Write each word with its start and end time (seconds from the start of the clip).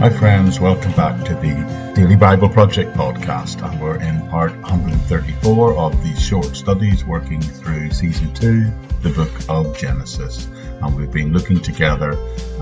Hi, 0.00 0.08
friends, 0.08 0.58
welcome 0.58 0.92
back 0.92 1.26
to 1.26 1.34
the 1.34 1.92
Daily 1.94 2.16
Bible 2.16 2.48
Project 2.48 2.96
podcast. 2.96 3.62
And 3.62 3.78
we're 3.78 4.00
in 4.00 4.26
part 4.30 4.52
134 4.52 5.76
of 5.76 6.02
the 6.02 6.18
short 6.18 6.56
studies 6.56 7.04
working 7.04 7.42
through 7.42 7.90
season 7.90 8.32
2, 8.32 8.72
the 9.02 9.10
book 9.10 9.30
of 9.50 9.76
Genesis. 9.76 10.46
And 10.80 10.96
we've 10.96 11.12
been 11.12 11.34
looking 11.34 11.60
together 11.60 12.12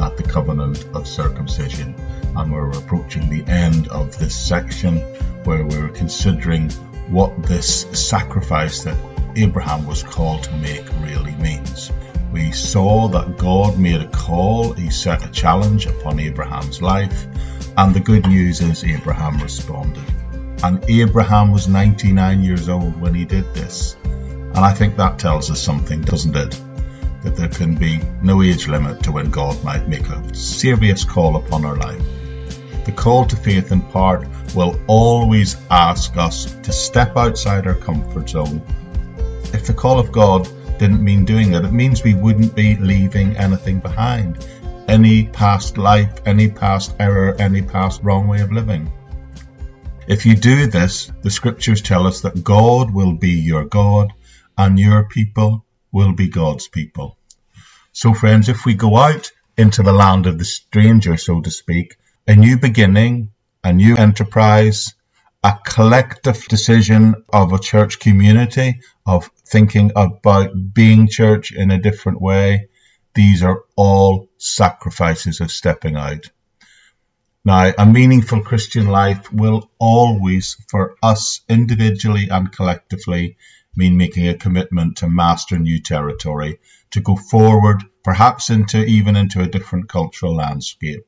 at 0.01 0.17
the 0.17 0.25
covenant 0.25 0.85
of 0.95 1.07
circumcision. 1.07 1.95
And 2.35 2.51
we're 2.51 2.77
approaching 2.77 3.31
the 3.31 3.49
end 3.49 3.87
of 3.87 4.19
this 4.19 4.35
section 4.35 4.97
where 5.45 5.65
we're 5.65 5.91
considering 5.91 6.73
what 7.07 7.41
this 7.45 7.83
sacrifice 7.93 8.83
that 8.83 8.99
Abraham 9.37 9.87
was 9.87 10.03
called 10.03 10.43
to 10.43 10.57
make 10.57 10.85
really 11.03 11.37
means. 11.37 11.93
We 12.33 12.53
saw 12.53 13.09
that 13.09 13.39
God 13.39 13.79
made 13.79 14.01
a 14.01 14.09
call, 14.09 14.73
He 14.73 14.91
set 14.91 15.25
a 15.25 15.31
challenge 15.31 15.87
upon 15.87 16.21
Abraham's 16.21 16.83
life, 16.83 17.27
and 17.77 17.95
the 17.95 18.01
good 18.01 18.27
news 18.27 18.61
is 18.61 18.85
Abraham 18.85 19.39
responded. 19.39 20.05
And 20.63 20.85
Abraham 20.91 21.53
was 21.53 21.69
99 21.69 22.43
years 22.43 22.69
old 22.69 23.01
when 23.01 23.15
he 23.15 23.25
did 23.25 23.55
this. 23.55 23.97
And 24.03 24.59
I 24.59 24.75
think 24.75 24.97
that 24.97 25.19
tells 25.19 25.51
us 25.51 25.63
something, 25.63 26.01
doesn't 26.01 26.35
it? 26.35 26.61
That 27.23 27.37
there 27.37 27.49
can 27.49 27.77
be 27.77 28.01
no 28.23 28.43
age 28.43 28.67
limit 28.67 29.05
to 29.05 29.13
when 29.13 29.31
God 29.31 29.63
might 29.63 29.89
make 29.89 30.09
a 30.09 30.35
serious 30.35 31.05
call 31.05 31.37
upon 31.37 31.65
our 31.65 31.77
life. 31.77 32.03
The 32.85 32.93
call 32.93 33.27
to 33.27 33.37
faith 33.37 33.71
in 33.71 33.83
part 33.83 34.27
will 34.57 34.81
always 34.89 35.57
ask 35.71 36.17
us 36.17 36.47
to 36.63 36.73
step 36.73 37.17
outside 37.17 37.69
our 37.69 37.75
comfort 37.75 38.31
zone. 38.31 38.61
If 39.53 39.67
the 39.67 39.75
call 39.75 40.01
of 40.01 40.11
God 40.11 40.49
didn't 40.79 41.03
mean 41.03 41.25
doing 41.25 41.55
it. 41.55 41.65
It 41.65 41.73
means 41.73 42.03
we 42.03 42.15
wouldn't 42.15 42.55
be 42.55 42.77
leaving 42.77 43.37
anything 43.37 43.81
behind. 43.81 44.47
Any 44.87 45.25
past 45.25 45.77
life, 45.77 46.21
any 46.25 46.49
past 46.49 46.95
error, 46.99 47.35
any 47.39 47.63
past 47.63 48.03
wrong 48.03 48.29
way 48.29 48.41
of 48.41 48.53
living. 48.53 48.91
If 50.07 50.25
you 50.25 50.35
do 50.35 50.67
this, 50.67 51.13
the 51.23 51.31
scriptures 51.31 51.83
tell 51.83 52.07
us 52.07 52.23
that 52.23 52.43
God 52.43 52.91
will 52.93 53.13
be 53.13 53.33
your 53.33 53.65
God 53.65 54.13
and 54.57 54.79
your 54.79 55.05
people 55.05 55.65
will 55.93 56.13
be 56.13 56.29
God's 56.29 56.69
people. 56.69 57.19
So, 57.93 58.15
friends, 58.15 58.49
if 58.49 58.65
we 58.65 58.75
go 58.75 58.97
out 58.97 59.31
into 59.57 59.83
the 59.83 59.93
land 59.93 60.27
of 60.27 60.39
the 60.39 60.45
stranger, 60.45 61.17
so 61.17 61.41
to 61.41 61.51
speak, 61.51 61.97
a 62.27 62.35
new 62.35 62.59
beginning, 62.59 63.33
a 63.63 63.73
new 63.73 63.97
enterprise, 63.97 64.95
a 65.43 65.57
collective 65.65 66.49
decision 66.49 67.15
of 67.33 67.53
a 67.53 67.59
church 67.61 68.01
community, 68.01 68.81
of 69.07 69.31
thinking 69.47 69.93
about 69.95 70.51
being 70.75 71.09
church 71.09 71.53
in 71.53 71.71
a 71.71 71.81
different 71.81 72.21
way. 72.21 72.69
These 73.15 73.43
are 73.43 73.63
all 73.77 74.29
sacrifices 74.39 75.41
of 75.41 75.53
stepping 75.53 75.97
out. 75.97 76.31
Now, 77.45 77.73
a 77.79 77.87
meaningful 77.87 78.43
Christian 78.43 78.89
life 78.89 79.33
will 79.33 79.71
always, 79.79 80.57
for 80.69 80.97
us 81.03 81.41
individually 81.49 82.29
and 82.31 82.53
collectively, 82.53 83.37
mean 83.77 83.97
making 83.97 84.29
a 84.29 84.35
commitment 84.35 84.99
to 84.99 85.09
master 85.09 85.57
new 85.57 85.81
territory, 85.81 86.59
to 86.91 87.01
go 87.01 87.17
forward, 87.17 87.85
perhaps 88.03 88.51
into 88.51 88.85
even 88.85 89.15
into 89.15 89.41
a 89.41 89.49
different 89.49 89.89
cultural 89.89 90.35
landscape. 90.35 91.07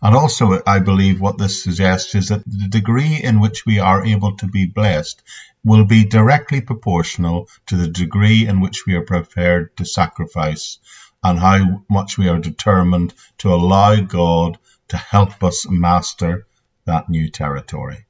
And 0.00 0.14
also, 0.14 0.62
I 0.64 0.78
believe 0.78 1.20
what 1.20 1.38
this 1.38 1.62
suggests 1.62 2.14
is 2.14 2.28
that 2.28 2.44
the 2.46 2.68
degree 2.68 3.16
in 3.16 3.40
which 3.40 3.66
we 3.66 3.80
are 3.80 4.04
able 4.04 4.36
to 4.36 4.46
be 4.46 4.66
blessed 4.66 5.22
will 5.64 5.84
be 5.84 6.04
directly 6.04 6.60
proportional 6.60 7.48
to 7.66 7.76
the 7.76 7.88
degree 7.88 8.46
in 8.46 8.60
which 8.60 8.86
we 8.86 8.94
are 8.94 9.04
prepared 9.04 9.76
to 9.76 9.84
sacrifice 9.84 10.78
and 11.22 11.38
how 11.38 11.82
much 11.90 12.16
we 12.16 12.28
are 12.28 12.38
determined 12.38 13.12
to 13.38 13.52
allow 13.52 13.96
God 14.00 14.58
to 14.88 14.96
help 14.96 15.42
us 15.42 15.66
master 15.68 16.46
that 16.84 17.08
new 17.08 17.28
territory. 17.28 18.06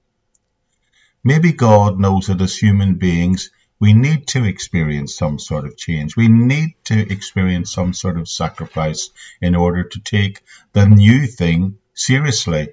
Maybe 1.25 1.53
God 1.53 1.99
knows 1.99 2.27
that 2.27 2.41
as 2.41 2.57
human 2.57 2.97
beings, 2.97 3.51
we 3.81 3.93
need 3.93 4.27
to 4.29 4.45
experience 4.45 5.17
some 5.17 5.39
sort 5.39 5.65
of 5.65 5.77
change. 5.77 6.17
We 6.17 6.29
need 6.29 6.75
to 6.85 6.99
experience 7.13 7.73
some 7.73 7.93
sort 7.95 8.19
of 8.19 8.29
sacrifice 8.29 9.11
in 9.41 9.55
order 9.55 9.85
to 9.85 10.01
take 10.01 10.43
the 10.73 10.87
new 10.87 11.27
thing 11.27 11.79
seriously. 11.95 12.71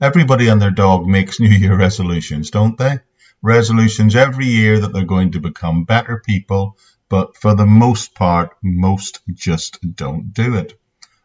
Everybody 0.00 0.48
and 0.48 0.60
their 0.60 0.70
dog 0.70 1.06
makes 1.06 1.40
New 1.40 1.48
Year 1.48 1.76
resolutions, 1.76 2.50
don't 2.50 2.78
they? 2.78 3.00
Resolutions 3.42 4.16
every 4.16 4.46
year 4.46 4.80
that 4.80 4.92
they're 4.92 5.04
going 5.04 5.32
to 5.32 5.40
become 5.40 5.84
better 5.84 6.22
people, 6.24 6.78
but 7.08 7.36
for 7.36 7.54
the 7.54 7.66
most 7.66 8.14
part, 8.14 8.56
most 8.62 9.20
just 9.32 9.78
don't 9.96 10.32
do 10.32 10.56
it. 10.56 10.78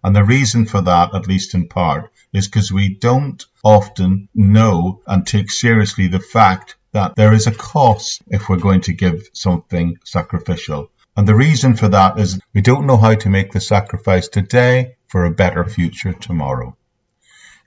And 0.03 0.15
the 0.15 0.23
reason 0.23 0.65
for 0.65 0.81
that, 0.81 1.13
at 1.13 1.27
least 1.27 1.53
in 1.53 1.67
part, 1.67 2.11
is 2.33 2.47
because 2.47 2.71
we 2.71 2.95
don't 2.95 3.45
often 3.63 4.29
know 4.33 5.01
and 5.05 5.27
take 5.27 5.51
seriously 5.51 6.07
the 6.07 6.19
fact 6.19 6.76
that 6.91 7.15
there 7.15 7.33
is 7.33 7.47
a 7.47 7.51
cost 7.51 8.21
if 8.27 8.49
we're 8.49 8.57
going 8.57 8.81
to 8.81 8.93
give 8.93 9.29
something 9.33 9.97
sacrificial. 10.05 10.91
And 11.15 11.27
the 11.27 11.35
reason 11.35 11.75
for 11.75 11.87
that 11.89 12.19
is 12.19 12.39
we 12.53 12.61
don't 12.61 12.85
know 12.85 12.97
how 12.97 13.15
to 13.15 13.29
make 13.29 13.51
the 13.51 13.61
sacrifice 13.61 14.27
today 14.27 14.97
for 15.07 15.25
a 15.25 15.31
better 15.31 15.65
future 15.65 16.13
tomorrow. 16.13 16.77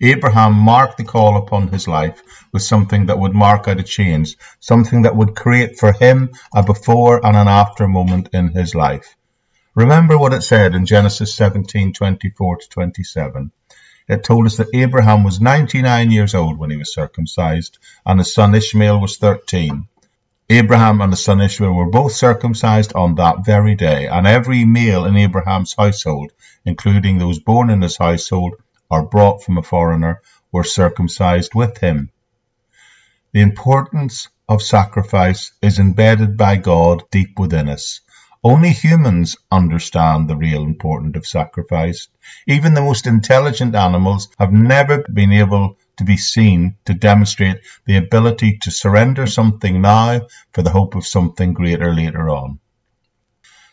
Abraham 0.01 0.55
marked 0.55 0.97
the 0.97 1.05
call 1.05 1.37
upon 1.37 1.69
his 1.69 1.87
life 1.87 2.23
with 2.53 2.63
something 2.63 3.07
that 3.07 3.19
would 3.19 3.35
mark 3.35 3.69
out 3.69 3.81
a 3.81 3.83
change, 3.83 4.37
something 4.59 5.03
that 5.03 5.17
would 5.17 5.37
create 5.37 5.79
for 5.79 5.93
him 5.93 6.31
a 6.55 6.63
before 6.63 7.25
and 7.25 7.37
an 7.37 7.49
after 7.49 7.87
moment 7.87 8.31
in 8.33 8.49
his 8.49 8.75
life. 8.75 9.17
Remember 9.75 10.17
what 10.17 10.33
it 10.33 10.43
said 10.43 10.75
in 10.75 10.87
Genesis 10.87 11.37
17:24 11.37 12.61
to 12.61 12.69
27. 12.71 13.53
It 14.11 14.25
told 14.25 14.47
us 14.47 14.57
that 14.57 14.75
Abraham 14.75 15.23
was 15.23 15.41
99 15.41 16.11
years 16.11 16.35
old 16.35 16.59
when 16.59 16.71
he 16.73 16.77
was 16.77 16.93
circumcised, 16.93 17.79
and 18.05 18.19
his 18.19 18.35
son 18.35 18.57
Ishmael 18.57 19.01
was 19.01 19.19
13. 19.19 19.87
Abraham 20.49 21.01
and 21.01 21.13
his 21.13 21.23
son 21.23 21.41
Ishmael 21.41 21.73
were 21.73 21.89
both 21.89 22.11
circumcised 22.11 22.93
on 22.97 23.15
that 23.15 23.45
very 23.47 23.77
day, 23.77 24.09
and 24.09 24.27
every 24.27 24.65
male 24.65 25.05
in 25.05 25.17
Abraham's 25.17 25.77
household, 25.79 26.33
including 26.65 27.19
those 27.19 27.39
born 27.39 27.71
in 27.71 27.83
his 27.83 27.99
household 27.99 28.55
or 28.91 29.05
brought 29.05 29.45
from 29.45 29.59
a 29.59 29.63
foreigner, 29.63 30.21
were 30.51 30.65
circumcised 30.65 31.55
with 31.55 31.79
him. 31.79 32.11
The 33.33 33.43
importance 33.43 34.27
of 34.49 34.61
sacrifice 34.61 35.53
is 35.63 35.79
embedded 35.79 36.37
by 36.37 36.57
God 36.57 37.05
deep 37.13 37.39
within 37.39 37.69
us. 37.69 38.01
Only 38.43 38.71
humans 38.71 39.37
understand 39.51 40.27
the 40.27 40.37
real 40.37 40.63
importance 40.63 41.15
of 41.15 41.27
sacrifice. 41.27 42.09
Even 42.47 42.73
the 42.73 42.81
most 42.81 43.07
intelligent 43.07 43.75
animals 43.75 44.29
have 44.39 44.51
never 44.51 45.05
been 45.13 45.31
able 45.31 45.77
to 45.99 46.05
be 46.05 46.17
seen 46.17 46.77
to 46.87 46.95
demonstrate 46.95 47.61
the 47.85 47.99
ability 47.99 48.57
to 48.63 48.71
surrender 48.71 49.27
something 49.27 49.83
now 49.83 50.23
for 50.55 50.63
the 50.63 50.71
hope 50.71 50.95
of 50.95 51.07
something 51.07 51.53
greater 51.53 51.93
later 51.93 52.31
on. 52.31 52.61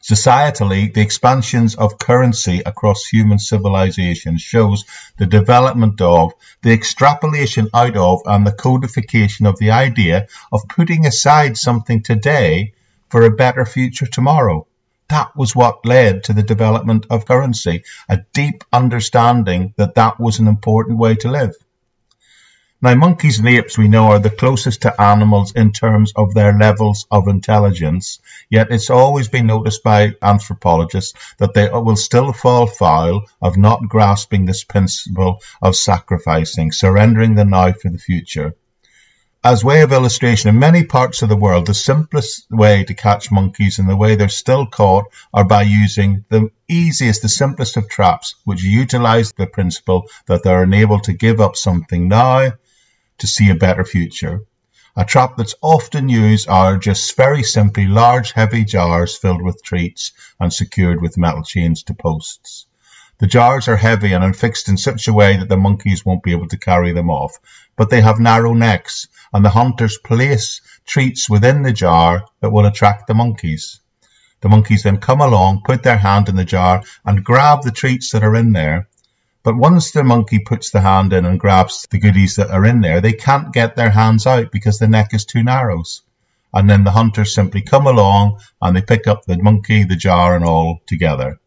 Societally, 0.04 0.94
the 0.94 1.02
expansions 1.02 1.76
of 1.76 1.98
currency 1.98 2.62
across 2.66 3.06
human 3.06 3.40
civilization 3.40 4.38
shows 4.38 4.84
the 5.18 5.26
development 5.26 6.02
of, 6.02 6.34
the 6.62 6.74
extrapolation 6.74 7.70
out 7.74 7.96
of, 7.96 8.22
and 8.26 8.46
the 8.46 8.52
codification 8.52 9.46
of 9.46 9.58
the 9.60 9.72
idea 9.72 10.28
of 10.52 10.68
putting 10.68 11.06
aside 11.06 11.58
something 11.58 12.04
today 12.04 12.74
for 13.10 13.24
a 13.24 13.32
better 13.32 13.66
future 13.66 14.06
tomorrow. 14.06 14.68
That 15.10 15.36
was 15.36 15.56
what 15.56 15.86
led 15.86 16.26
to 16.26 16.34
the 16.34 16.44
development 16.44 17.06
of 17.10 17.26
currency, 17.26 17.84
a 18.10 18.20
deep 18.34 18.64
understanding 18.74 19.74
that 19.78 19.96
that 19.96 20.20
was 20.20 20.40
an 20.40 20.48
important 20.48 20.98
way 20.98 21.16
to 21.16 21.32
live. 21.32 21.56
Now, 22.80 22.94
monkeys 22.94 23.40
and 23.40 23.48
apes 23.48 23.76
we 23.76 23.88
know 23.88 24.12
are 24.12 24.20
the 24.20 24.30
closest 24.30 24.84
to 24.84 25.02
animals 25.02 25.52
in 25.54 25.72
terms 25.72 26.14
of 26.16 26.36
their 26.36 26.56
levels 26.56 27.08
of 27.10 27.28
intelligence, 27.28 28.20
yet 28.52 28.70
it's 28.70 28.92
always 28.92 29.30
been 29.30 29.48
noticed 29.48 29.82
by 29.82 30.14
anthropologists 30.22 31.14
that 31.40 31.56
they 31.56 31.68
will 31.70 31.96
still 31.96 32.34
fall 32.34 32.68
foul 32.68 33.24
of 33.42 33.58
not 33.58 33.88
grasping 33.90 34.46
this 34.46 34.64
principle 34.64 35.42
of 35.60 35.76
sacrificing, 35.76 36.72
surrendering 36.72 37.34
the 37.34 37.46
now 37.46 37.72
for 37.72 37.90
the 37.90 37.98
future. 37.98 38.54
As 39.50 39.64
way 39.64 39.80
of 39.80 39.94
illustration, 39.94 40.50
in 40.50 40.60
many 40.60 40.84
parts 40.84 41.22
of 41.22 41.30
the 41.30 41.38
world, 41.38 41.68
the 41.68 41.74
simplest 41.74 42.52
way 42.52 42.84
to 42.84 42.94
catch 42.94 43.32
monkeys 43.32 43.80
and 43.80 43.88
the 43.88 43.96
way 43.96 44.16
they're 44.16 44.28
still 44.28 44.66
caught 44.66 45.06
are 45.34 45.46
by 45.46 45.62
using 45.62 46.26
the 46.28 46.52
easiest, 46.68 47.22
the 47.22 47.30
simplest 47.30 47.78
of 47.78 47.88
traps, 47.88 48.36
which 48.44 48.62
utilize 48.62 49.32
the 49.32 49.48
principle 49.48 50.10
that 50.26 50.44
they're 50.44 50.64
unable 50.64 51.00
to 51.00 51.14
give 51.14 51.40
up 51.40 51.56
something 51.56 52.10
now 52.10 52.52
to 53.20 53.28
see 53.28 53.50
a 53.50 53.56
better 53.56 53.86
future. 53.86 54.42
A 54.98 55.06
trap 55.06 55.38
that's 55.38 55.56
often 55.62 56.10
used 56.10 56.50
are 56.50 56.76
just 56.76 57.16
very 57.16 57.44
simply 57.44 57.88
large, 57.88 58.34
heavy 58.34 58.66
jars 58.66 59.16
filled 59.16 59.42
with 59.42 59.64
treats 59.64 60.12
and 60.42 60.52
secured 60.52 61.02
with 61.02 61.18
metal 61.18 61.44
chains 61.44 61.84
to 61.84 61.94
posts. 61.94 62.68
The 63.20 63.28
jars 63.28 63.70
are 63.70 63.78
heavy 63.78 64.12
and 64.12 64.26
are 64.26 64.34
fixed 64.34 64.68
in 64.68 64.76
such 64.78 65.08
a 65.08 65.14
way 65.14 65.38
that 65.38 65.48
the 65.48 65.56
monkeys 65.56 66.06
won't 66.06 66.22
be 66.22 66.34
able 66.34 66.50
to 66.50 66.58
carry 66.58 66.92
them 66.92 67.10
off, 67.10 67.32
but 67.78 67.90
they 67.90 68.02
have 68.02 68.20
narrow 68.20 68.54
necks, 68.54 69.08
and 69.34 69.44
the 69.44 69.50
hunters 69.50 69.98
place 69.98 70.62
treats 70.86 71.30
within 71.30 71.62
the 71.62 71.74
jar 71.74 72.26
that 72.42 72.52
will 72.52 72.66
attract 72.66 73.08
the 73.08 73.14
monkeys. 73.14 73.80
The 74.42 74.50
monkeys 74.50 74.84
then 74.84 74.98
come 74.98 75.22
along, 75.22 75.64
put 75.66 75.84
their 75.84 75.98
hand 75.98 76.30
in 76.30 76.36
the 76.36 76.46
jar, 76.46 76.84
and 77.04 77.24
grab 77.24 77.64
the 77.64 77.72
treats 77.72 78.12
that 78.12 78.24
are 78.24 78.36
in 78.36 78.54
there. 78.54 78.88
But 79.44 79.58
once 79.58 79.92
the 79.92 80.04
monkey 80.04 80.40
puts 80.40 80.72
the 80.72 80.82
hand 80.82 81.14
in 81.14 81.26
and 81.26 81.40
grabs 81.40 81.88
the 81.90 82.00
goodies 82.00 82.36
that 82.36 82.52
are 82.52 82.66
in 82.66 82.82
there, 82.82 83.02
they 83.02 83.14
can't 83.14 83.54
get 83.54 83.76
their 83.76 83.90
hands 83.90 84.28
out 84.28 84.52
because 84.52 84.78
the 84.78 84.88
neck 84.88 85.14
is 85.14 85.26
too 85.26 85.44
narrow. 85.44 85.84
And 86.54 86.70
then 86.70 86.84
the 86.84 86.92
hunters 86.92 87.34
simply 87.34 87.62
come 87.62 87.88
along 87.88 88.42
and 88.62 88.76
they 88.76 88.82
pick 88.82 89.08
up 89.08 89.26
the 89.26 89.38
monkey, 89.38 89.84
the 89.84 89.96
jar, 89.96 90.36
and 90.36 90.46
all 90.46 90.82
together. 90.86 91.40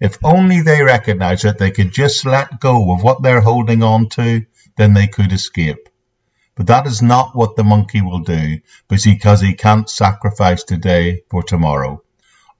If 0.00 0.18
only 0.24 0.62
they 0.62 0.82
recognized 0.82 1.44
that 1.44 1.58
they 1.58 1.70
could 1.70 1.92
just 1.92 2.24
let 2.24 2.60
go 2.60 2.92
of 2.92 3.02
what 3.02 3.22
they're 3.22 3.40
holding 3.40 3.82
on 3.82 4.08
to, 4.10 4.46
then 4.76 4.94
they 4.94 5.06
could 5.06 5.32
escape. 5.32 5.88
But 6.54 6.66
that 6.66 6.86
is 6.86 7.00
not 7.00 7.34
what 7.34 7.56
the 7.56 7.64
monkey 7.64 8.02
will 8.02 8.20
do 8.20 8.60
because 8.88 9.40
he 9.40 9.54
can't 9.54 9.88
sacrifice 9.88 10.64
today 10.64 11.22
for 11.30 11.42
tomorrow. 11.42 12.02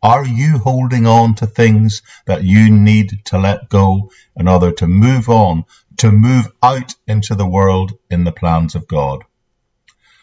Are 0.03 0.27
you 0.27 0.59
holding 0.59 1.07
on 1.07 1.35
to 1.37 1.47
things 1.47 2.03
that 2.27 2.43
you 2.43 2.71
need 2.71 3.25
to 3.27 3.39
let 3.39 3.69
go 3.69 4.11
in 4.35 4.49
order 4.49 4.73
to 4.73 4.87
move 4.87 5.29
on, 5.29 5.65
to 5.99 6.11
move 6.11 6.51
out 6.63 6.95
into 7.07 7.35
the 7.35 7.47
world 7.47 7.93
in 8.11 8.25
the 8.25 8.33
plans 8.33 8.75
of 8.75 8.89
God? 8.89 9.25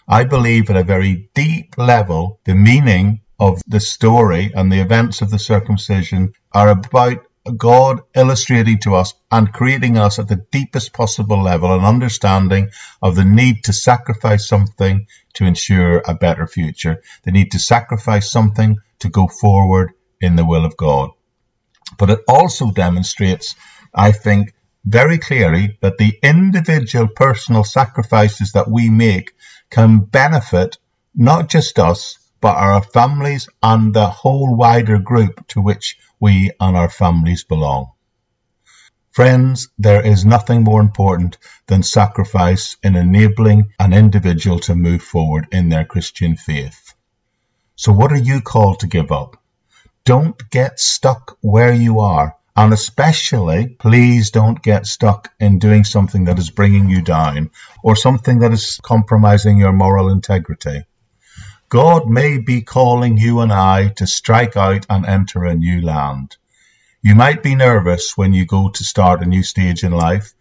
I 0.08 0.24
believe 0.24 0.70
at 0.70 0.76
a 0.76 0.84
very 0.84 1.30
deep 1.36 1.78
level, 1.78 2.40
the 2.44 2.56
meaning 2.56 3.22
of 3.40 3.62
the 3.68 3.80
story 3.80 4.52
and 4.54 4.72
the 4.72 4.82
events 4.82 5.22
of 5.22 5.30
the 5.30 5.40
circumcision 5.40 6.34
are 6.52 6.70
about 6.70 7.24
God 7.58 8.02
illustrating 8.16 8.80
to 8.80 8.96
us 8.96 9.14
and 9.32 9.52
creating 9.52 9.98
us 9.98 10.20
at 10.20 10.28
the 10.28 10.46
deepest 10.52 10.94
possible 10.94 11.42
level 11.42 11.74
an 11.74 11.86
understanding 11.86 12.70
of 13.02 13.16
the 13.16 13.26
need 13.26 13.64
to 13.66 13.74
sacrifice 13.74 14.48
something 14.48 15.08
to 15.36 15.46
ensure 15.46 16.04
a 16.06 16.14
better 16.14 16.48
future, 16.48 17.02
the 17.24 17.32
need 17.32 17.52
to 17.52 17.60
sacrifice 17.60 18.30
something 18.30 18.78
to 19.00 19.10
go 19.10 19.28
forward 19.28 19.94
in 20.22 20.36
the 20.36 20.46
will 20.46 20.66
of 20.66 20.78
God. 20.78 21.12
But 21.98 22.10
it 22.10 22.20
also 22.28 22.72
demonstrates, 22.72 23.56
I 23.94 24.12
think, 24.12 24.54
very 24.86 25.18
clearly 25.18 25.78
that 25.82 25.98
the 25.98 26.18
individual 26.22 27.08
personal 27.08 27.64
sacrifices 27.64 28.52
that 28.54 28.70
we 28.70 28.90
make 28.90 29.32
can 29.70 30.00
benefit 30.00 30.78
not 31.16 31.50
just 31.50 31.80
us, 31.80 32.19
but 32.42 32.56
our 32.56 32.82
families 32.82 33.50
and 33.62 33.94
the 33.94 34.08
whole 34.08 34.56
wider 34.56 34.98
group 34.98 35.48
to 35.50 35.62
which 35.62 35.98
we 36.20 36.52
and 36.60 36.78
our 36.78 36.90
families 36.90 37.44
belong. 37.44 37.92
Friends, 39.12 39.68
there 39.78 40.06
is 40.06 40.24
nothing 40.24 40.64
more 40.64 40.80
important 40.80 41.38
than 41.68 41.84
sacrifice 41.84 42.78
in 42.84 42.96
enabling 42.96 43.74
an 43.80 43.92
individual 43.92 44.60
to 44.60 44.76
move 44.76 45.02
forward 45.02 45.48
in 45.52 45.70
their 45.70 45.84
Christian 45.84 46.36
faith. 46.38 46.94
So 47.76 47.92
what 47.92 48.12
are 48.12 48.18
you 48.18 48.42
called 48.42 48.80
to 48.80 48.88
give 48.88 49.12
up? 49.12 49.42
Don't 50.06 50.50
get 50.50 50.80
stuck 50.80 51.38
where 51.42 51.74
you 51.74 52.00
are. 52.00 52.36
And 52.56 52.74
especially, 52.74 53.68
please 53.68 54.32
don't 54.32 54.62
get 54.62 54.86
stuck 54.86 55.32
in 55.40 55.60
doing 55.60 55.86
something 55.86 56.26
that 56.26 56.40
is 56.40 56.50
bringing 56.50 56.90
you 56.90 57.02
down 57.02 57.52
or 57.84 57.96
something 57.96 58.40
that 58.40 58.52
is 58.52 58.80
compromising 58.84 59.58
your 59.58 59.72
moral 59.72 60.10
integrity. 60.10 60.84
God 61.70 62.10
may 62.10 62.40
be 62.40 62.62
calling 62.62 63.18
you 63.18 63.40
and 63.40 63.54
I 63.54 63.90
to 63.98 64.08
strike 64.08 64.58
out 64.58 64.86
and 64.90 65.06
enter 65.06 65.46
a 65.46 65.56
new 65.56 65.82
land. 65.82 66.36
You 67.02 67.16
might 67.16 67.42
be 67.42 67.56
nervous 67.56 68.18
when 68.18 68.34
you 68.34 68.46
go 68.46 68.70
to 68.70 68.84
start 68.84 69.24
a 69.24 69.26
new 69.26 69.44
stage 69.44 69.84
in 69.84 69.92
life, 69.92 70.34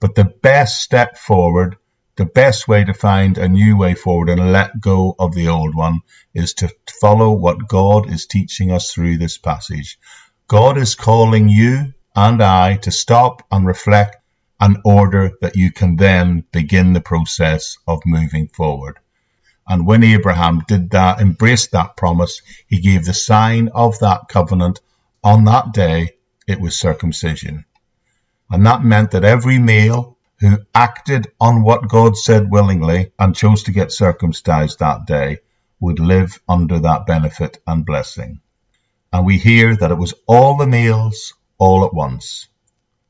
but 0.00 0.14
the 0.14 0.24
best 0.24 0.80
step 0.82 1.18
forward 1.18 1.76
the 2.16 2.24
best 2.24 2.66
way 2.66 2.82
to 2.82 2.94
find 2.94 3.36
a 3.36 3.48
new 3.48 3.76
way 3.76 3.94
forward 3.94 4.30
and 4.30 4.50
let 4.50 4.80
go 4.80 5.14
of 5.18 5.34
the 5.34 5.48
old 5.48 5.74
one 5.74 6.00
is 6.32 6.54
to 6.54 6.74
follow 7.00 7.30
what 7.30 7.68
God 7.68 8.10
is 8.10 8.26
teaching 8.26 8.72
us 8.72 8.90
through 8.90 9.18
this 9.18 9.36
passage. 9.36 9.98
God 10.48 10.78
is 10.78 10.94
calling 10.94 11.50
you 11.50 11.92
and 12.14 12.42
I 12.42 12.76
to 12.78 12.90
stop 12.90 13.42
and 13.50 13.66
reflect 13.66 14.16
in 14.58 14.78
order 14.82 15.32
that 15.42 15.56
you 15.56 15.70
can 15.70 15.96
then 15.96 16.44
begin 16.52 16.94
the 16.94 17.02
process 17.02 17.76
of 17.86 18.00
moving 18.06 18.48
forward. 18.48 18.98
And 19.68 19.86
when 19.86 20.04
Abraham 20.04 20.60
did 20.68 20.90
that, 20.90 21.20
embraced 21.20 21.72
that 21.72 21.96
promise, 21.96 22.40
he 22.68 22.80
gave 22.80 23.04
the 23.04 23.14
sign 23.14 23.68
of 23.68 23.98
that 24.00 24.28
covenant. 24.28 24.80
On 25.24 25.44
that 25.44 25.72
day, 25.72 26.10
it 26.46 26.60
was 26.60 26.78
circumcision. 26.78 27.64
And 28.50 28.64
that 28.66 28.84
meant 28.84 29.10
that 29.10 29.24
every 29.24 29.58
male 29.58 30.16
who 30.38 30.58
acted 30.74 31.28
on 31.40 31.62
what 31.62 31.88
God 31.88 32.16
said 32.16 32.50
willingly 32.50 33.12
and 33.18 33.34
chose 33.34 33.64
to 33.64 33.72
get 33.72 33.90
circumcised 33.90 34.78
that 34.78 35.06
day 35.06 35.38
would 35.80 35.98
live 35.98 36.40
under 36.48 36.78
that 36.80 37.06
benefit 37.06 37.58
and 37.66 37.84
blessing. 37.84 38.40
And 39.12 39.26
we 39.26 39.38
hear 39.38 39.74
that 39.76 39.90
it 39.90 39.98
was 39.98 40.14
all 40.26 40.56
the 40.56 40.66
males 40.66 41.34
all 41.58 41.84
at 41.84 41.94
once. 41.94 42.48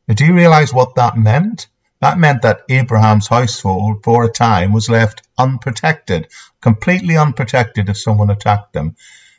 Do 0.08 0.24
you 0.24 0.34
realize 0.34 0.72
what 0.72 0.94
that 0.94 1.18
meant? 1.18 1.66
That 2.06 2.18
meant 2.18 2.42
that 2.42 2.62
Abraham's 2.68 3.26
household 3.26 4.04
for 4.04 4.22
a 4.22 4.30
time 4.30 4.72
was 4.72 4.88
left 4.88 5.26
unprotected, 5.36 6.28
completely 6.60 7.16
unprotected 7.16 7.88
if 7.88 7.98
someone 7.98 8.30
attacked 8.30 8.74
them. 8.74 8.94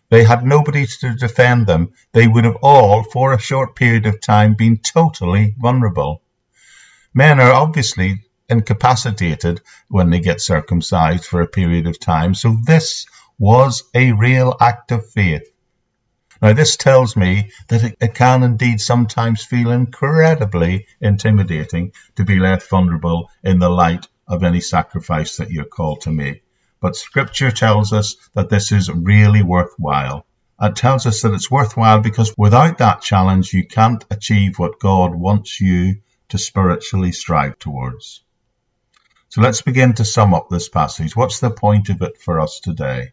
They 0.09 0.25
had 0.25 0.45
nobody 0.45 0.85
to 0.85 1.15
defend 1.15 1.65
them. 1.65 1.93
They 2.11 2.27
would 2.27 2.43
have 2.43 2.57
all, 2.61 3.03
for 3.03 3.31
a 3.31 3.39
short 3.39 3.77
period 3.77 4.05
of 4.05 4.19
time, 4.19 4.55
been 4.55 4.79
totally 4.79 5.55
vulnerable. 5.57 6.21
Men 7.13 7.39
are 7.39 7.53
obviously 7.53 8.25
incapacitated 8.49 9.61
when 9.87 10.09
they 10.09 10.19
get 10.19 10.41
circumcised 10.41 11.23
for 11.23 11.39
a 11.39 11.47
period 11.47 11.87
of 11.87 12.01
time, 12.01 12.35
so 12.35 12.57
this 12.65 13.05
was 13.39 13.83
a 13.95 14.11
real 14.11 14.53
act 14.59 14.91
of 14.91 15.09
faith. 15.09 15.49
Now, 16.41 16.53
this 16.53 16.75
tells 16.75 17.15
me 17.15 17.51
that 17.67 17.83
it, 17.83 17.97
it, 17.99 18.13
can 18.13 18.43
indeed 18.43 18.79
sometimes 18.79 19.43
feel 19.43 19.71
incredibly 19.71 20.85
intimidating 21.01 21.93
to 22.15 22.25
be 22.25 22.39
left 22.39 22.69
vulnerable 22.69 23.31
in 23.43 23.59
the 23.59 23.69
light 23.69 24.07
of 24.27 24.43
any 24.43 24.61
sacrifice 24.61 25.37
that 25.37 25.49
you're 25.49 25.65
called 25.65 26.01
to 26.01 26.11
make. 26.11 26.43
But 26.79 26.95
Scripture 26.95 27.49
tells 27.51 27.91
us 27.91 28.15
that 28.35 28.49
this 28.49 28.71
is 28.71 28.91
really 28.91 29.41
worthwhile. 29.41 30.25
It 30.61 30.75
tells 30.75 31.07
us 31.07 31.21
that 31.21 31.33
it's 31.33 31.49
worthwhile 31.49 32.01
because 32.01 32.33
without 32.37 32.77
that 32.79 33.01
challenge, 33.01 33.53
you 33.53 33.65
can't 33.65 34.05
achieve 34.11 34.59
what 34.59 34.79
God 34.79 35.15
wants 35.15 35.59
you 35.59 36.01
to 36.29 36.37
spiritually 36.37 37.11
strive 37.11 37.57
towards. 37.57 38.21
So 39.29 39.41
let's 39.41 39.61
begin 39.61 39.93
to 39.95 40.05
sum 40.05 40.33
up 40.33 40.49
this 40.49 40.69
passage. 40.69 41.15
What's 41.15 41.39
the 41.39 41.51
point 41.51 41.89
of 41.89 42.01
it 42.01 42.17
for 42.17 42.39
us 42.39 42.59
today? 42.59 43.11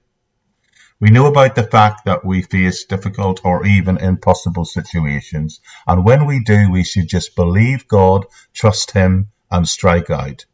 We 1.00 1.11
know 1.11 1.26
about 1.26 1.56
the 1.56 1.64
fact 1.64 2.05
that 2.05 2.25
we 2.25 2.43
face 2.43 2.85
difficult 2.85 3.41
or 3.44 3.67
even 3.67 3.99
impossible 3.99 4.64
situations, 4.64 5.61
and 5.87 6.05
when 6.05 6.26
we 6.26 6.44
do, 6.44 6.70
we 6.70 6.85
should 6.85 7.08
just 7.08 7.35
believe 7.35 7.88
God, 7.88 8.26
trust 8.52 8.93
Him, 8.93 9.28
and 9.50 9.69
strike 9.69 10.09
out. 10.09 10.47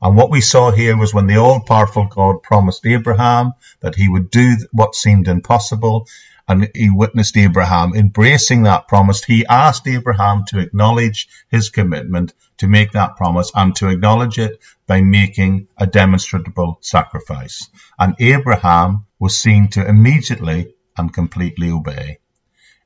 And 0.00 0.16
what 0.16 0.30
we 0.30 0.40
saw 0.40 0.70
here 0.70 0.96
was 0.96 1.14
when 1.14 1.26
the 1.26 1.38
all 1.38 1.60
powerful 1.60 2.06
God 2.06 2.42
promised 2.42 2.84
Abraham 2.84 3.54
that 3.80 3.94
he 3.94 4.08
would 4.08 4.30
do 4.30 4.56
what 4.70 4.94
seemed 4.94 5.28
impossible, 5.28 6.06
and 6.46 6.70
he 6.74 6.90
witnessed 6.90 7.36
Abraham 7.36 7.94
embracing 7.94 8.64
that 8.64 8.86
promise. 8.86 9.24
He 9.24 9.46
asked 9.46 9.88
Abraham 9.88 10.44
to 10.48 10.58
acknowledge 10.58 11.28
his 11.48 11.70
commitment 11.70 12.34
to 12.58 12.68
make 12.68 12.92
that 12.92 13.16
promise 13.16 13.50
and 13.54 13.74
to 13.76 13.88
acknowledge 13.88 14.38
it 14.38 14.60
by 14.86 15.00
making 15.00 15.68
a 15.78 15.86
demonstrable 15.86 16.78
sacrifice. 16.82 17.68
And 17.98 18.14
Abraham 18.20 19.06
was 19.24 19.40
seen 19.40 19.68
to 19.68 19.88
immediately 19.88 20.74
and 20.98 21.14
completely 21.14 21.70
obey. 21.70 22.18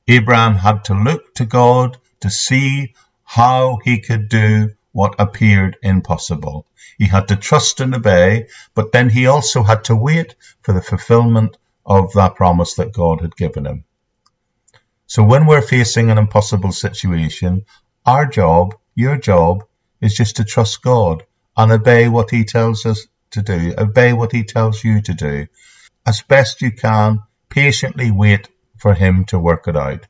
Abraham 0.06 0.54
had 0.54 0.84
to 0.84 0.94
look 0.94 1.34
to 1.34 1.44
God 1.44 1.98
to 2.20 2.30
see 2.30 2.94
how 3.24 3.80
he 3.82 3.98
could 3.98 4.28
do 4.28 4.70
what 4.92 5.16
appeared 5.18 5.76
impossible. 5.82 6.64
He 6.96 7.06
had 7.06 7.26
to 7.28 7.36
trust 7.48 7.80
and 7.80 7.92
obey, 7.92 8.46
but 8.76 8.92
then 8.92 9.10
he 9.10 9.26
also 9.26 9.64
had 9.64 9.82
to 9.86 9.96
wait 9.96 10.36
for 10.62 10.72
the 10.72 10.80
fulfillment 10.90 11.56
of 11.84 12.12
that 12.12 12.36
promise 12.36 12.74
that 12.74 12.92
God 12.92 13.20
had 13.20 13.34
given 13.34 13.66
him. 13.66 13.82
So 15.08 15.24
when 15.24 15.44
we're 15.44 15.72
facing 15.76 16.08
an 16.08 16.18
impossible 16.18 16.70
situation, 16.70 17.64
our 18.06 18.26
job, 18.26 18.76
your 18.94 19.16
job, 19.16 19.64
is 20.00 20.14
just 20.14 20.36
to 20.36 20.44
trust 20.44 20.82
God 20.82 21.24
and 21.56 21.72
obey 21.72 22.08
what 22.08 22.30
He 22.30 22.44
tells 22.44 22.86
us 22.86 23.08
to 23.32 23.42
do, 23.42 23.74
obey 23.76 24.12
what 24.12 24.30
He 24.30 24.44
tells 24.44 24.84
you 24.84 25.02
to 25.02 25.14
do. 25.14 25.48
As 26.08 26.22
best 26.22 26.62
you 26.62 26.72
can, 26.72 27.20
patiently 27.48 28.10
wait 28.10 28.48
for 28.76 28.94
Him 28.94 29.24
to 29.26 29.38
work 29.38 29.68
it 29.68 29.76
out. 29.76 30.06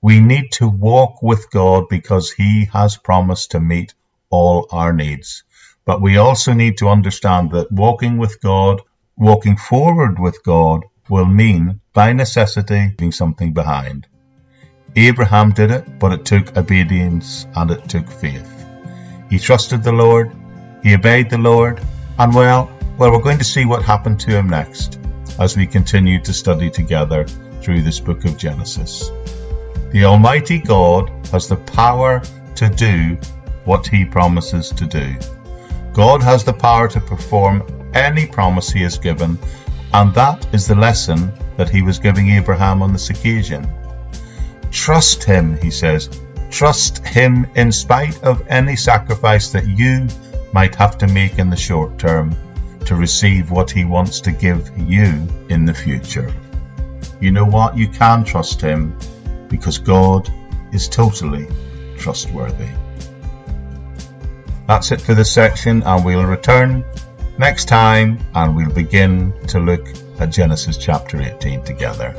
We 0.00 0.20
need 0.20 0.52
to 0.52 0.68
walk 0.68 1.22
with 1.22 1.50
God 1.50 1.88
because 1.88 2.32
He 2.32 2.52
has 2.72 2.96
promised 2.96 3.50
to 3.52 3.60
meet 3.60 3.94
all 4.30 4.66
our 4.70 4.92
needs. 4.92 5.44
But 5.84 6.02
we 6.02 6.16
also 6.16 6.52
need 6.52 6.78
to 6.78 6.88
understand 6.88 7.52
that 7.52 7.72
walking 7.72 8.18
with 8.18 8.40
God 8.40 8.82
Walking 9.18 9.56
forward 9.56 10.20
with 10.20 10.44
God 10.44 10.84
will 11.08 11.26
mean, 11.26 11.80
by 11.92 12.12
necessity, 12.12 12.82
leaving 12.90 13.10
something 13.10 13.52
behind. 13.52 14.06
Abraham 14.94 15.50
did 15.50 15.72
it, 15.72 15.98
but 15.98 16.12
it 16.12 16.24
took 16.24 16.56
obedience 16.56 17.44
and 17.56 17.72
it 17.72 17.88
took 17.88 18.08
faith. 18.08 18.48
He 19.28 19.40
trusted 19.40 19.82
the 19.82 19.90
Lord, 19.90 20.30
he 20.84 20.94
obeyed 20.94 21.30
the 21.30 21.38
Lord, 21.38 21.80
and 22.16 22.32
well, 22.32 22.70
well, 22.98 23.12
we're 23.12 23.22
going 23.22 23.38
to 23.38 23.44
see 23.44 23.64
what 23.64 23.84
happened 23.84 24.18
to 24.18 24.32
him 24.32 24.48
next 24.48 24.98
as 25.38 25.56
we 25.56 25.68
continue 25.68 26.20
to 26.20 26.32
study 26.32 26.68
together 26.68 27.24
through 27.62 27.80
this 27.82 28.00
book 28.00 28.24
of 28.24 28.36
Genesis. 28.36 29.12
The 29.92 30.04
Almighty 30.04 30.58
God 30.58 31.08
has 31.28 31.46
the 31.46 31.56
power 31.56 32.20
to 32.56 32.68
do 32.68 33.16
what 33.64 33.86
he 33.86 34.04
promises 34.04 34.70
to 34.70 34.84
do. 34.84 35.14
God 35.92 36.24
has 36.24 36.42
the 36.42 36.52
power 36.52 36.88
to 36.88 37.00
perform 37.00 37.62
any 37.94 38.26
promise 38.26 38.68
he 38.68 38.82
has 38.82 38.98
given, 38.98 39.38
and 39.94 40.12
that 40.14 40.52
is 40.52 40.66
the 40.66 40.74
lesson 40.74 41.32
that 41.56 41.70
he 41.70 41.82
was 41.82 42.00
giving 42.00 42.30
Abraham 42.30 42.82
on 42.82 42.92
this 42.92 43.10
occasion. 43.10 43.64
Trust 44.72 45.22
him, 45.22 45.56
he 45.58 45.70
says. 45.70 46.10
Trust 46.50 47.06
him 47.06 47.46
in 47.54 47.70
spite 47.70 48.20
of 48.24 48.44
any 48.48 48.74
sacrifice 48.74 49.52
that 49.52 49.68
you 49.68 50.08
might 50.52 50.74
have 50.74 50.98
to 50.98 51.06
make 51.06 51.38
in 51.38 51.48
the 51.48 51.56
short 51.56 51.96
term 51.96 52.36
to 52.88 52.96
receive 52.96 53.50
what 53.50 53.70
he 53.70 53.84
wants 53.84 54.18
to 54.22 54.32
give 54.32 54.70
you 54.78 55.28
in 55.50 55.66
the 55.66 55.74
future. 55.74 56.32
You 57.20 57.30
know 57.30 57.44
what? 57.44 57.76
You 57.76 57.86
can 57.86 58.24
trust 58.24 58.62
him 58.62 58.98
because 59.48 59.76
God 59.76 60.30
is 60.72 60.88
totally 60.88 61.46
trustworthy. 61.98 62.68
That's 64.66 64.90
it 64.90 65.02
for 65.02 65.12
this 65.12 65.30
section, 65.30 65.82
and 65.82 66.02
we'll 66.02 66.24
return 66.24 66.82
next 67.38 67.66
time 67.66 68.18
and 68.34 68.56
we'll 68.56 68.70
begin 68.70 69.34
to 69.48 69.60
look 69.60 69.86
at 70.18 70.30
Genesis 70.30 70.78
chapter 70.78 71.20
18 71.20 71.64
together. 71.64 72.14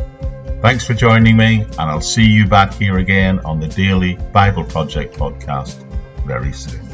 Thanks 0.62 0.86
for 0.86 0.94
joining 0.94 1.36
me, 1.36 1.64
and 1.64 1.80
I'll 1.80 2.00
see 2.00 2.26
you 2.26 2.46
back 2.46 2.74
here 2.74 3.00
again 3.00 3.40
on 3.40 3.60
the 3.60 3.68
Daily 3.68 4.18
Bible 4.32 4.66
Project 4.66 5.16
podcast 5.16 5.84
very 6.26 6.54
soon. 6.54 6.86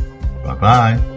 Bye 0.45 0.55
bye. 0.55 1.14